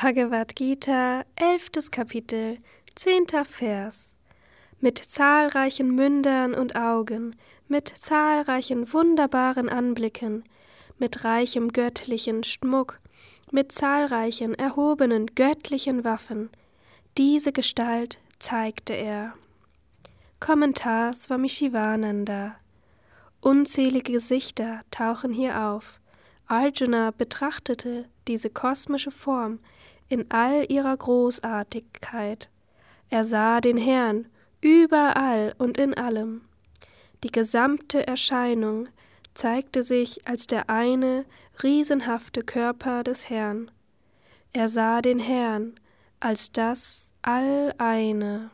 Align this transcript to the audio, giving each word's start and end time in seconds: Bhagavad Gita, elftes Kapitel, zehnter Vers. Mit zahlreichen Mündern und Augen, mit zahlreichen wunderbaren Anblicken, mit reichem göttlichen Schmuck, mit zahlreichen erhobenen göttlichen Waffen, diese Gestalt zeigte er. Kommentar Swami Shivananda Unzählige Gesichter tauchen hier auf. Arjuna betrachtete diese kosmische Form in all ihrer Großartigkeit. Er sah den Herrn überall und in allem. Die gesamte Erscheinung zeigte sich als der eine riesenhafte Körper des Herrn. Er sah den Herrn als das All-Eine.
Bhagavad 0.00 0.54
Gita, 0.54 1.24
elftes 1.34 1.90
Kapitel, 1.90 2.58
zehnter 2.94 3.44
Vers. 3.44 4.14
Mit 4.80 4.96
zahlreichen 4.96 5.92
Mündern 5.92 6.54
und 6.54 6.76
Augen, 6.76 7.34
mit 7.66 7.88
zahlreichen 7.88 8.92
wunderbaren 8.92 9.68
Anblicken, 9.68 10.44
mit 10.98 11.24
reichem 11.24 11.72
göttlichen 11.72 12.44
Schmuck, 12.44 13.00
mit 13.50 13.72
zahlreichen 13.72 14.54
erhobenen 14.54 15.34
göttlichen 15.34 16.04
Waffen, 16.04 16.48
diese 17.16 17.50
Gestalt 17.50 18.18
zeigte 18.38 18.92
er. 18.92 19.34
Kommentar 20.38 21.12
Swami 21.12 21.48
Shivananda 21.48 22.54
Unzählige 23.40 24.12
Gesichter 24.12 24.82
tauchen 24.92 25.32
hier 25.32 25.60
auf. 25.60 25.98
Arjuna 26.48 27.10
betrachtete 27.10 28.06
diese 28.26 28.50
kosmische 28.50 29.10
Form 29.10 29.60
in 30.08 30.30
all 30.30 30.64
ihrer 30.70 30.96
Großartigkeit. 30.96 32.48
Er 33.10 33.24
sah 33.24 33.60
den 33.60 33.76
Herrn 33.76 34.26
überall 34.60 35.54
und 35.58 35.78
in 35.78 35.94
allem. 35.94 36.42
Die 37.22 37.30
gesamte 37.30 38.06
Erscheinung 38.06 38.88
zeigte 39.34 39.82
sich 39.82 40.26
als 40.26 40.46
der 40.46 40.70
eine 40.70 41.24
riesenhafte 41.62 42.42
Körper 42.42 43.04
des 43.04 43.28
Herrn. 43.28 43.70
Er 44.52 44.68
sah 44.68 45.02
den 45.02 45.18
Herrn 45.18 45.74
als 46.20 46.50
das 46.50 47.14
All-Eine. 47.22 48.50